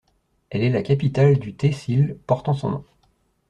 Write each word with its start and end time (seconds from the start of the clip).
Elle 0.49 0.63
est 0.63 0.71
la 0.71 0.81
capitale 0.81 1.37
du 1.37 1.53
tehsil 1.53 2.17
portant 2.25 2.55
son 2.55 2.71
nom. 2.71 2.85